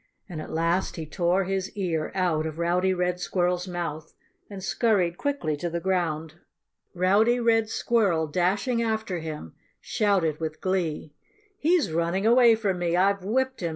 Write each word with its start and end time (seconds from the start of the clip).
And 0.27 0.41
at 0.41 0.49
last 0.49 0.95
he 0.95 1.05
tore 1.05 1.43
his 1.43 1.71
ear 1.77 2.11
out 2.15 2.47
of 2.47 2.57
Rowdy 2.57 2.91
Red 2.91 3.19
Squirrel's 3.19 3.67
mouth 3.67 4.15
and 4.49 4.63
scurried 4.63 5.15
quickly 5.19 5.55
to 5.57 5.69
the 5.69 5.79
ground. 5.79 6.39
Rowdy 6.95 7.39
Red 7.39 7.69
Squirrel, 7.69 8.25
dashing 8.25 8.81
after 8.81 9.19
him, 9.19 9.53
shouted 9.79 10.39
with 10.39 10.59
glee. 10.59 11.13
"He's 11.59 11.91
running 11.91 12.25
away 12.25 12.55
from 12.55 12.79
me! 12.79 12.95
I've 12.95 13.23
whipped 13.23 13.59
him!" 13.59 13.69